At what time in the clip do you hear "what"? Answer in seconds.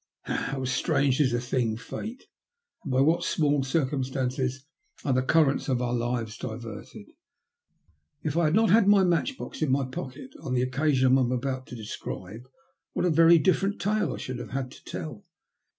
3.01-3.23, 12.93-13.05